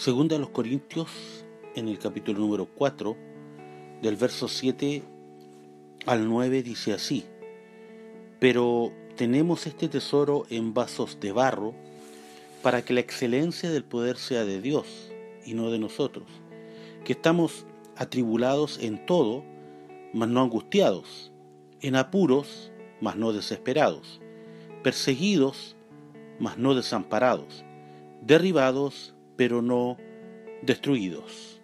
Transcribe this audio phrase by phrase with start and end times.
[0.00, 1.10] Segunda a los Corintios,
[1.74, 3.18] en el capítulo número 4,
[4.00, 5.02] del verso 7
[6.06, 7.26] al 9, dice así,
[8.38, 11.74] pero tenemos este tesoro en vasos de barro,
[12.62, 14.86] para que la excelencia del poder sea de Dios
[15.44, 16.24] y no de nosotros,
[17.04, 19.44] que estamos atribulados en todo,
[20.14, 21.30] mas no angustiados,
[21.82, 22.72] en apuros,
[23.02, 24.22] mas no desesperados,
[24.82, 25.76] perseguidos,
[26.38, 27.66] mas no desamparados,
[28.22, 29.96] derribados, pero no
[30.60, 31.62] destruidos.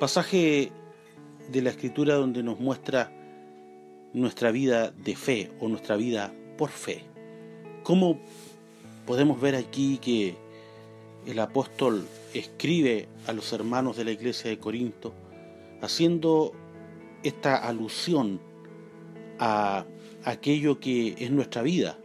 [0.00, 0.72] Pasaje
[1.48, 3.12] de la escritura donde nos muestra
[4.12, 7.04] nuestra vida de fe o nuestra vida por fe.
[7.84, 8.18] ¿Cómo
[9.06, 10.34] podemos ver aquí que
[11.24, 15.14] el apóstol escribe a los hermanos de la iglesia de Corinto
[15.80, 16.50] haciendo
[17.22, 18.40] esta alusión
[19.38, 19.86] a
[20.24, 21.96] aquello que es nuestra vida?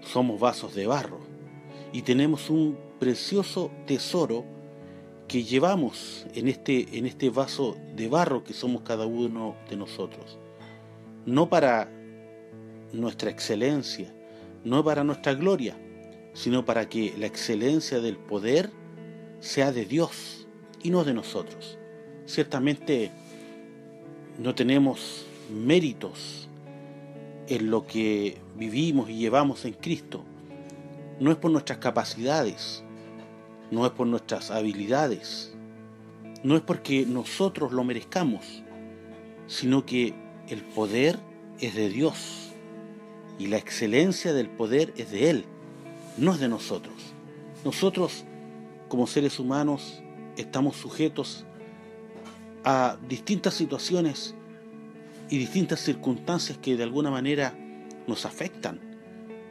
[0.00, 1.20] Somos vasos de barro
[1.92, 4.44] y tenemos un precioso tesoro
[5.28, 10.38] que llevamos en este, en este vaso de barro que somos cada uno de nosotros.
[11.24, 11.90] No para
[12.92, 14.12] nuestra excelencia,
[14.64, 15.76] no para nuestra gloria,
[16.32, 18.70] sino para que la excelencia del poder
[19.40, 20.46] sea de Dios
[20.82, 21.78] y no de nosotros.
[22.26, 23.10] Ciertamente
[24.38, 26.48] no tenemos méritos
[27.48, 30.24] en lo que vivimos y llevamos en Cristo.
[31.20, 32.82] No es por nuestras capacidades,
[33.70, 35.52] no es por nuestras habilidades,
[36.42, 38.62] no es porque nosotros lo merezcamos,
[39.46, 40.14] sino que
[40.48, 41.18] el poder
[41.60, 42.52] es de Dios
[43.38, 45.44] y la excelencia del poder es de Él,
[46.16, 46.94] no es de nosotros.
[47.64, 48.24] Nosotros,
[48.88, 50.00] como seres humanos,
[50.36, 51.44] estamos sujetos
[52.64, 54.34] a distintas situaciones
[55.28, 57.54] y distintas circunstancias que de alguna manera
[58.06, 58.80] nos afectan,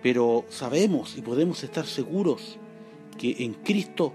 [0.02, 2.58] pero sabemos y podemos estar seguros
[3.18, 4.14] que en Cristo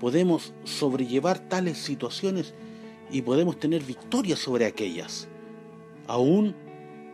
[0.00, 2.54] podemos sobrellevar tales situaciones
[3.10, 5.28] y podemos tener victoria sobre aquellas.
[6.06, 6.54] Aún,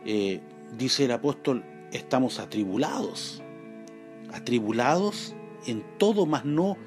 [0.05, 0.39] eh,
[0.77, 3.41] dice el apóstol, estamos atribulados,
[4.33, 5.35] atribulados
[5.67, 6.77] en todo, mas no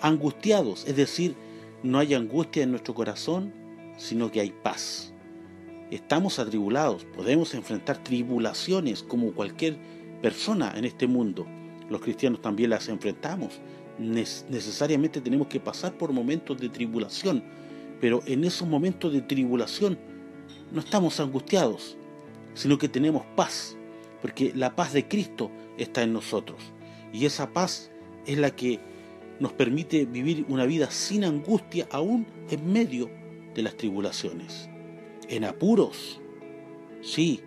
[0.00, 1.36] angustiados, es decir,
[1.82, 3.52] no hay angustia en nuestro corazón,
[3.96, 5.12] sino que hay paz.
[5.90, 9.78] Estamos atribulados, podemos enfrentar tribulaciones como cualquier
[10.22, 11.46] persona en este mundo.
[11.88, 13.60] Los cristianos también las enfrentamos.
[13.98, 17.42] Necesariamente tenemos que pasar por momentos de tribulación,
[18.00, 19.98] pero en esos momentos de tribulación
[20.72, 21.96] no estamos angustiados,
[22.54, 23.76] sino que tenemos paz,
[24.22, 26.60] porque la paz de Cristo está en nosotros.
[27.12, 27.90] Y esa paz
[28.26, 28.80] es la que
[29.38, 33.10] nos permite vivir una vida sin angustia aún en medio
[33.54, 34.68] de las tribulaciones.
[35.28, 36.20] En apuros,
[37.02, 37.40] sí,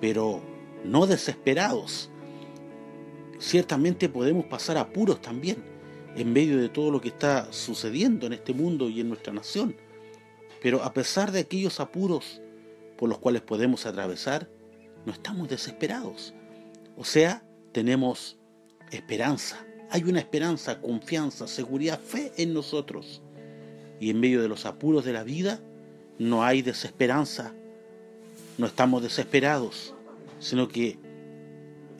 [0.00, 0.42] pero
[0.84, 2.10] no desesperados.
[3.38, 5.77] Ciertamente podemos pasar apuros también
[6.18, 9.76] en medio de todo lo que está sucediendo en este mundo y en nuestra nación.
[10.60, 12.40] Pero a pesar de aquellos apuros
[12.96, 14.48] por los cuales podemos atravesar,
[15.06, 16.34] no estamos desesperados.
[16.96, 18.38] O sea, tenemos
[18.90, 19.64] esperanza.
[19.90, 23.22] Hay una esperanza, confianza, seguridad, fe en nosotros.
[24.00, 25.60] Y en medio de los apuros de la vida
[26.18, 27.54] no hay desesperanza.
[28.58, 29.94] No estamos desesperados,
[30.40, 30.98] sino que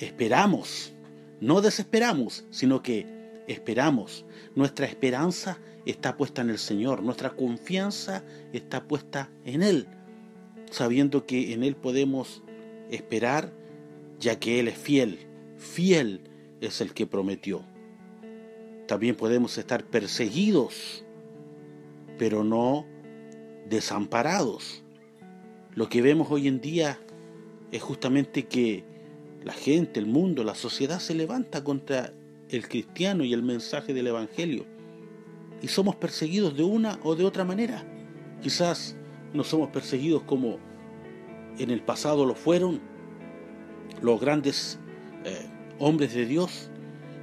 [0.01, 0.93] esperamos.
[1.41, 3.18] No desesperamos, sino que
[3.49, 4.25] esperamos.
[4.55, 8.23] Nuestra esperanza está puesta en el Señor, nuestra confianza
[8.53, 9.89] está puesta en Él
[10.71, 12.43] sabiendo que en Él podemos
[12.91, 13.53] esperar,
[14.19, 15.19] ya que Él es fiel.
[15.57, 16.21] Fiel
[16.61, 17.63] es el que prometió.
[18.87, 21.05] También podemos estar perseguidos,
[22.19, 22.87] pero no
[23.69, 24.83] desamparados.
[25.75, 26.99] Lo que vemos hoy en día
[27.71, 28.85] es justamente que
[29.45, 32.13] la gente, el mundo, la sociedad se levanta contra
[32.51, 34.65] el cristiano y el mensaje del Evangelio.
[35.63, 37.85] Y somos perseguidos de una o de otra manera.
[38.43, 38.97] Quizás
[39.33, 40.59] no somos perseguidos como
[41.59, 42.81] en el pasado lo fueron
[44.01, 44.79] los grandes
[45.25, 45.47] eh,
[45.79, 46.71] hombres de Dios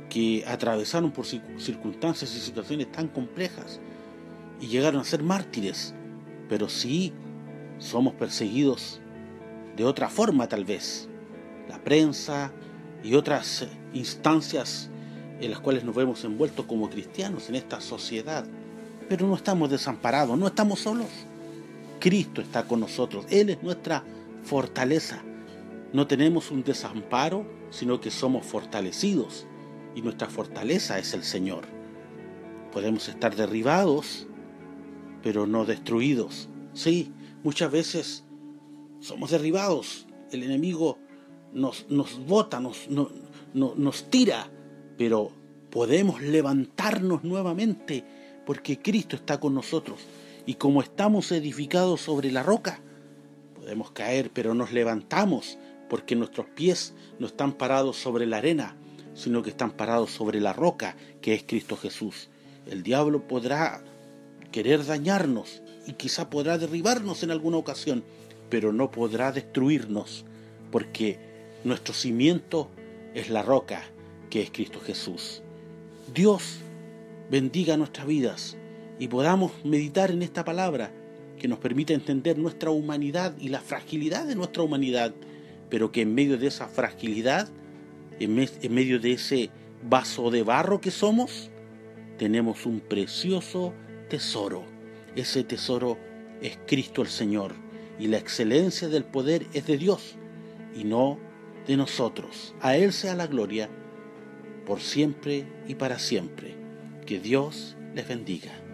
[0.10, 3.80] que atravesaron por circunstancias y situaciones tan complejas
[4.60, 5.94] y llegaron a ser mártires,
[6.48, 7.14] pero sí
[7.78, 9.02] somos perseguidos
[9.76, 11.10] de otra forma tal vez.
[11.70, 12.52] La prensa
[13.04, 14.90] y otras instancias
[15.42, 18.46] en las cuales nos vemos envueltos como cristianos en esta sociedad.
[19.10, 21.08] Pero no estamos desamparados, no estamos solos.
[22.00, 23.26] Cristo está con nosotros.
[23.30, 24.04] Él es nuestra
[24.44, 25.24] fortaleza.
[25.94, 29.46] No tenemos un desamparo, sino que somos fortalecidos.
[29.96, 31.66] Y nuestra fortaleza es el Señor.
[32.72, 34.28] Podemos estar derribados,
[35.24, 36.50] pero no destruidos.
[36.74, 37.12] Sí,
[37.44, 38.24] muchas veces
[39.00, 40.08] somos derribados.
[40.32, 41.00] El enemigo
[41.54, 42.90] nos, nos bota, nos,
[43.54, 44.50] nos tira,
[44.98, 45.32] pero
[45.70, 48.04] podemos levantarnos nuevamente
[48.46, 50.00] porque Cristo está con nosotros.
[50.46, 52.80] Y como estamos edificados sobre la roca,
[53.56, 55.58] podemos caer, pero nos levantamos,
[55.90, 58.76] porque nuestros pies no están parados sobre la arena,
[59.16, 62.30] sino que están parados sobre la roca, que es Cristo Jesús.
[62.68, 63.84] El diablo podrá
[64.52, 68.04] querer dañarnos y quizá podrá derribarnos en alguna ocasión,
[68.50, 70.26] pero no podrá destruirnos,
[70.72, 71.20] porque
[71.64, 72.70] nuestro cimiento
[73.14, 73.84] es la roca,
[74.36, 75.42] que es Cristo Jesús.
[76.14, 76.58] Dios
[77.32, 78.58] bendiga nuestras vidas
[79.00, 80.92] y podamos meditar en esta palabra
[81.40, 85.14] que nos permite entender nuestra humanidad y la fragilidad de nuestra humanidad,
[85.70, 87.48] pero que en medio de esa fragilidad,
[88.20, 89.52] en, medio de ese
[89.88, 91.50] vaso de barro que somos,
[92.18, 93.74] tenemos un precioso
[94.10, 94.66] tesoro.
[95.16, 95.98] Ese tesoro
[96.42, 97.54] es Cristo el Señor
[97.98, 100.16] y la excelencia del poder es de Dios
[100.76, 101.20] y no
[101.66, 102.54] de nosotros.
[102.60, 103.70] A Él sea la gloria
[104.66, 106.56] por siempre y para siempre.
[107.06, 108.65] Que Dios les bendiga.